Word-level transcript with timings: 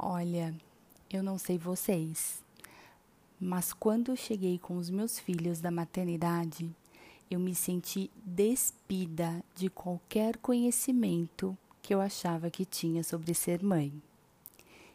Olha, 0.00 0.54
eu 1.10 1.24
não 1.24 1.36
sei 1.36 1.58
vocês, 1.58 2.40
mas 3.40 3.72
quando 3.72 4.12
eu 4.12 4.16
cheguei 4.16 4.56
com 4.56 4.76
os 4.76 4.88
meus 4.88 5.18
filhos 5.18 5.60
da 5.60 5.72
maternidade, 5.72 6.70
eu 7.28 7.40
me 7.40 7.52
senti 7.52 8.08
despida 8.24 9.42
de 9.56 9.68
qualquer 9.68 10.36
conhecimento 10.36 11.58
que 11.82 11.92
eu 11.92 12.00
achava 12.00 12.48
que 12.48 12.64
tinha 12.64 13.02
sobre 13.02 13.34
ser 13.34 13.60
mãe. 13.60 13.92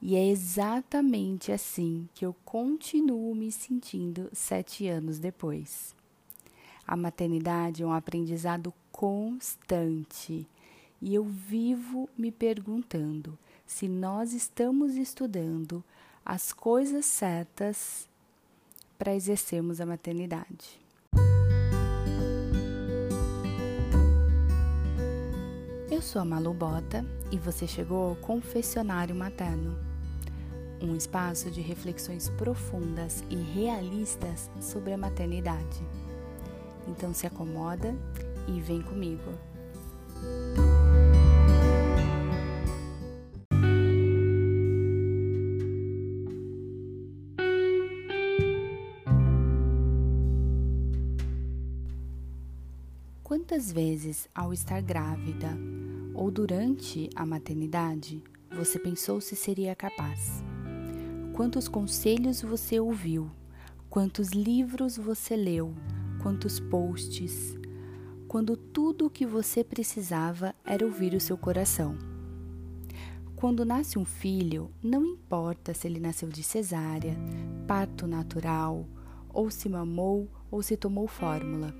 E 0.00 0.14
é 0.14 0.24
exatamente 0.28 1.50
assim 1.50 2.08
que 2.14 2.24
eu 2.24 2.32
continuo 2.44 3.34
me 3.34 3.50
sentindo 3.50 4.30
sete 4.32 4.86
anos 4.86 5.18
depois. 5.18 5.92
A 6.86 6.96
maternidade 6.96 7.82
é 7.82 7.86
um 7.86 7.92
aprendizado 7.92 8.72
constante 8.92 10.46
e 11.02 11.16
eu 11.16 11.24
vivo 11.24 12.08
me 12.16 12.30
perguntando 12.30 13.36
se 13.66 13.88
nós 13.88 14.32
estamos 14.32 14.94
estudando 14.94 15.82
as 16.24 16.52
coisas 16.52 17.04
certas 17.04 18.08
para 18.98 19.14
exercermos 19.14 19.80
a 19.80 19.86
maternidade. 19.86 20.80
Eu 25.90 26.02
sou 26.02 26.20
a 26.20 26.24
Malu 26.24 26.52
Bota 26.52 27.04
e 27.30 27.38
você 27.38 27.66
chegou 27.66 28.10
ao 28.10 28.16
Confessionário 28.16 29.14
Materno, 29.14 29.78
um 30.80 30.96
espaço 30.96 31.50
de 31.50 31.60
reflexões 31.60 32.28
profundas 32.30 33.22
e 33.30 33.36
realistas 33.36 34.50
sobre 34.60 34.92
a 34.92 34.98
maternidade. 34.98 35.82
Então 36.88 37.14
se 37.14 37.26
acomoda 37.26 37.94
e 38.48 38.60
vem 38.60 38.82
comigo. 38.82 39.32
Quantas 53.34 53.72
vezes, 53.72 54.28
ao 54.32 54.52
estar 54.52 54.80
grávida 54.80 55.58
ou 56.14 56.30
durante 56.30 57.10
a 57.16 57.26
maternidade, 57.26 58.22
você 58.48 58.78
pensou 58.78 59.20
se 59.20 59.34
seria 59.34 59.74
capaz? 59.74 60.40
Quantos 61.32 61.66
conselhos 61.66 62.42
você 62.42 62.78
ouviu? 62.78 63.28
Quantos 63.90 64.28
livros 64.28 64.96
você 64.96 65.34
leu? 65.34 65.74
Quantos 66.22 66.60
posts? 66.60 67.58
Quando 68.28 68.56
tudo 68.56 69.06
o 69.06 69.10
que 69.10 69.26
você 69.26 69.64
precisava 69.64 70.54
era 70.64 70.86
ouvir 70.86 71.12
o 71.12 71.20
seu 71.20 71.36
coração. 71.36 71.98
Quando 73.34 73.64
nasce 73.64 73.98
um 73.98 74.04
filho, 74.04 74.70
não 74.80 75.04
importa 75.04 75.74
se 75.74 75.88
ele 75.88 75.98
nasceu 75.98 76.28
de 76.28 76.44
cesárea, 76.44 77.16
parto 77.66 78.06
natural, 78.06 78.86
ou 79.28 79.50
se 79.50 79.68
mamou 79.68 80.28
ou 80.52 80.62
se 80.62 80.76
tomou 80.76 81.08
fórmula. 81.08 81.74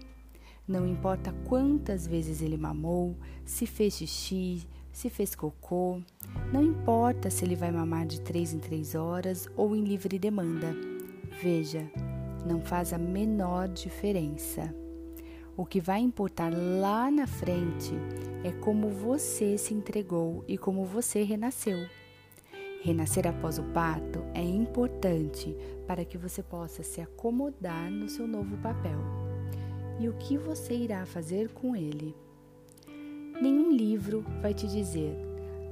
Não 0.67 0.89
importa 0.89 1.34
quantas 1.47 2.07
vezes 2.07 2.41
ele 2.41 2.57
mamou, 2.57 3.15
se 3.45 3.67
fez 3.67 3.98
xixi, 3.98 4.67
se 4.91 5.11
fez 5.11 5.34
cocô, 5.34 6.01
não 6.51 6.62
importa 6.62 7.29
se 7.29 7.45
ele 7.45 7.55
vai 7.55 7.70
mamar 7.70 8.07
de 8.07 8.19
três 8.23 8.55
em 8.55 8.59
três 8.59 8.95
horas 8.95 9.47
ou 9.59 9.77
em 9.77 9.85
livre 9.85 10.19
demanda. 10.19 10.75
Veja, 11.42 11.87
não 12.47 12.62
faz 12.62 12.95
a 12.95 12.98
menor 12.98 13.69
diferença. 13.69 14.75
O 15.55 15.67
que 15.67 15.83
vai 15.83 16.01
importar 16.01 16.51
lá 16.51 17.11
na 17.11 17.27
frente 17.27 17.92
é 18.42 18.51
como 18.51 18.89
você 18.89 19.59
se 19.59 19.75
entregou 19.75 20.45
e 20.48 20.57
como 20.57 20.87
você 20.87 21.25
renasceu. 21.25 21.87
Renascer 22.83 23.27
após 23.27 23.59
o 23.59 23.62
parto 23.65 24.25
é 24.33 24.42
importante 24.42 25.55
para 25.87 26.07
que 26.07 26.17
você 26.17 26.42
possa 26.42 26.83
se 26.83 27.03
acomodar 27.03 27.91
no 27.91 28.09
seu 28.09 28.27
novo 28.27 28.57
papel 28.59 29.23
e 29.98 30.09
o 30.09 30.14
que 30.14 30.36
você 30.36 30.74
irá 30.74 31.05
fazer 31.07 31.48
com 31.51 31.74
ele. 31.77 32.14
Nenhum 33.41 33.73
livro 33.73 34.24
vai 34.41 34.55
te 34.55 34.67
dizer: 34.67 35.17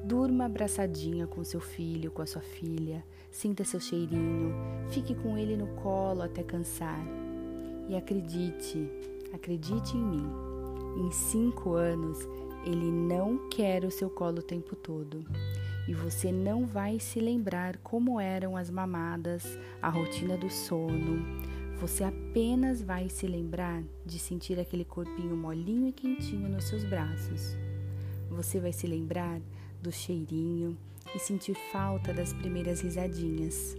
durma 0.05 0.47
abraçadinha 0.47 1.27
com 1.27 1.45
seu 1.45 1.61
filho, 1.61 2.11
com 2.11 2.23
a 2.23 2.27
sua 2.27 2.43
filha, 2.43 3.05
sinta 3.31 3.65
seu 3.65 3.81
cheirinho, 3.81 4.55
fique 4.91 5.15
com 5.15 5.37
ele 5.39 5.57
no 5.57 5.69
colo 5.77 6.23
até 6.23 6.43
cansar. 6.43 7.01
E 7.89 7.97
acredite, 7.97 8.89
acredite 9.33 9.97
em 9.97 10.05
mim, 10.05 10.27
em 10.97 11.11
cinco 11.11 11.75
anos 11.75 12.19
ele 12.65 12.91
não 12.91 13.49
quer 13.49 13.85
o 13.85 13.91
seu 13.91 14.09
colo 14.09 14.39
o 14.39 14.43
tempo 14.43 14.77
todo. 14.77 15.25
E 15.89 15.95
você 15.95 16.31
não 16.31 16.65
vai 16.65 17.01
se 17.01 17.19
lembrar 17.19 17.77
como 17.79 18.21
eram 18.21 18.57
as 18.57 18.71
mamadas, 18.71 19.59
a 19.81 19.89
rotina 19.89 20.37
do 20.37 20.49
sono, 20.49 21.25
você 21.83 22.05
apenas 22.05 22.81
vai 22.81 23.09
se 23.09 23.27
lembrar 23.27 23.83
de 24.07 24.17
sentir 24.17 24.57
aquele 24.57 24.85
corpinho 24.85 25.37
molinho 25.37 25.89
e 25.89 25.93
quentinho 25.93 26.49
nos 26.49 26.67
seus 26.67 26.85
braços. 26.85 27.57
Você 28.31 28.61
vai 28.61 28.73
se 28.73 28.87
lembrar 28.87 29.41
do 29.83 29.91
cheirinho 29.91 30.79
e 31.13 31.19
sentir 31.19 31.57
falta 31.73 32.15
das 32.15 32.33
primeiras 32.33 32.81
risadinhas. 32.81 33.77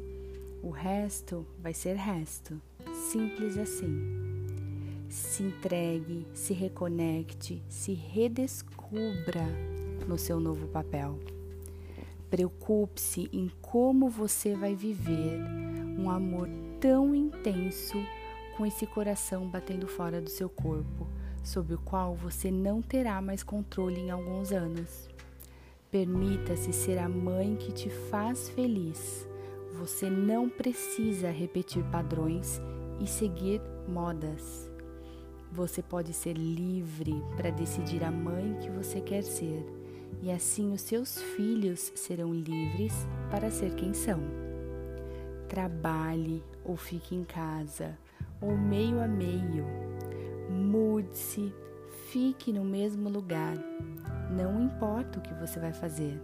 O 0.62 0.70
resto 0.70 1.48
vai 1.58 1.74
ser 1.74 1.96
resto, 1.96 2.62
simples 3.10 3.58
assim. 3.58 3.98
Se 5.08 5.42
entregue, 5.42 6.28
se 6.34 6.54
reconecte, 6.54 7.64
se 7.70 7.94
redescubra 7.94 9.48
no 10.06 10.18
seu 10.18 10.42
novo 10.42 10.68
papel. 10.68 11.18
Preocupe-se 12.30 13.30
em 13.32 13.50
como 13.62 14.10
você 14.10 14.56
vai 14.56 14.76
viver 14.76 15.40
um 15.98 16.10
amor 16.10 16.50
tão 16.84 17.16
intenso 17.16 17.98
com 18.58 18.66
esse 18.66 18.86
coração 18.86 19.48
batendo 19.48 19.88
fora 19.88 20.20
do 20.20 20.30
seu 20.30 20.50
corpo, 20.50 21.08
sobre 21.42 21.76
o 21.76 21.78
qual 21.78 22.14
você 22.14 22.52
não 22.52 22.82
terá 22.82 23.22
mais 23.22 23.42
controle 23.42 24.02
em 24.02 24.12
alguns 24.12 24.52
anos. 24.52 25.08
Permita-se 25.90 26.74
ser 26.74 26.98
a 27.00 27.08
mãe 27.08 27.56
que 27.56 27.72
te 27.72 27.90
faz 27.90 28.50
feliz. 28.50 29.26
Você 29.80 30.10
não 30.10 30.50
precisa 30.50 31.32
repetir 31.32 31.82
padrões 31.86 32.60
e 33.00 33.08
seguir 33.08 33.62
modas. 33.88 34.70
Você 35.54 35.82
pode 35.82 36.12
ser 36.12 36.34
livre 36.34 37.14
para 37.38 37.50
decidir 37.50 38.04
a 38.04 38.12
mãe 38.12 38.58
que 38.60 38.70
você 38.70 39.00
quer 39.00 39.24
ser, 39.24 39.66
e 40.22 40.30
assim 40.30 40.74
os 40.74 40.82
seus 40.82 41.22
filhos 41.38 41.94
serão 41.96 42.34
livres 42.34 43.08
para 43.32 43.50
ser 43.50 43.74
quem 43.74 43.94
são 43.94 44.53
trabalhe 45.54 46.44
ou 46.66 46.76
fique 46.76 47.16
em 47.16 47.24
casa, 47.24 47.96
ou 48.42 48.58
meio 48.58 49.00
a 49.00 49.08
meio. 49.08 49.68
Mude-se, 50.50 51.54
fique 52.10 52.52
no 52.52 52.66
mesmo 52.66 53.08
lugar. 53.08 53.56
Não 54.36 54.60
importa 54.60 55.20
o 55.20 55.22
que 55.22 55.32
você 55.36 55.60
vai 55.60 55.72
fazer. 55.72 56.20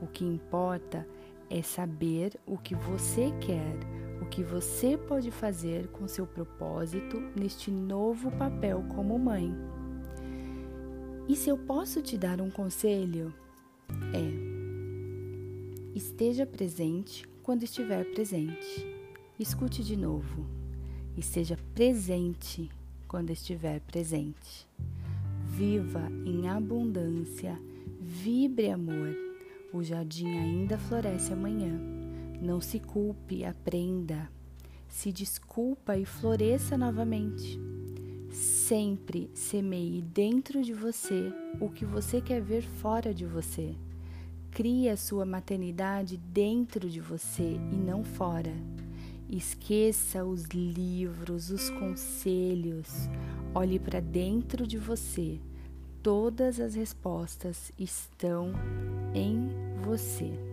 O 0.00 0.06
que 0.06 0.24
importa 0.24 1.04
é 1.50 1.60
saber 1.60 2.38
o 2.46 2.56
que 2.56 2.76
você 2.76 3.32
quer, 3.40 3.74
o 4.20 4.26
que 4.26 4.44
você 4.44 4.96
pode 4.96 5.32
fazer 5.32 5.88
com 5.88 6.06
seu 6.06 6.24
propósito 6.24 7.20
neste 7.36 7.68
novo 7.68 8.30
papel 8.30 8.84
como 8.94 9.18
mãe. 9.18 9.52
E 11.28 11.34
se 11.34 11.50
eu 11.50 11.58
posso 11.58 12.00
te 12.00 12.16
dar 12.16 12.40
um 12.40 12.48
conselho? 12.48 13.34
É: 14.14 15.96
esteja 15.96 16.46
presente 16.46 17.31
quando 17.42 17.64
estiver 17.64 18.04
presente. 18.12 18.86
Escute 19.38 19.82
de 19.82 19.96
novo. 19.96 20.46
Esteja 21.16 21.58
presente 21.74 22.70
quando 23.08 23.30
estiver 23.30 23.80
presente. 23.80 24.68
Viva 25.46 26.08
em 26.24 26.48
abundância, 26.48 27.60
vibre 28.00 28.70
amor. 28.70 29.14
O 29.72 29.82
jardim 29.82 30.28
ainda 30.28 30.78
floresce 30.78 31.32
amanhã. 31.32 31.78
Não 32.40 32.60
se 32.60 32.78
culpe, 32.78 33.44
aprenda. 33.44 34.30
Se 34.88 35.12
desculpa 35.12 35.96
e 35.96 36.04
floresça 36.04 36.76
novamente. 36.78 37.60
Sempre 38.30 39.30
semeie 39.34 40.00
dentro 40.00 40.62
de 40.62 40.72
você 40.72 41.32
o 41.60 41.68
que 41.68 41.84
você 41.84 42.20
quer 42.20 42.40
ver 42.40 42.62
fora 42.62 43.12
de 43.12 43.26
você. 43.26 43.74
Crie 44.52 44.90
a 44.90 44.98
sua 44.98 45.24
maternidade 45.24 46.18
dentro 46.18 46.86
de 46.86 47.00
você 47.00 47.58
e 47.72 47.74
não 47.74 48.04
fora. 48.04 48.52
Esqueça 49.26 50.26
os 50.26 50.44
livros, 50.44 51.48
os 51.48 51.70
conselhos. 51.70 53.08
Olhe 53.54 53.78
para 53.78 53.98
dentro 53.98 54.66
de 54.66 54.76
você. 54.76 55.40
Todas 56.02 56.60
as 56.60 56.74
respostas 56.74 57.72
estão 57.78 58.52
em 59.14 59.48
você. 59.82 60.51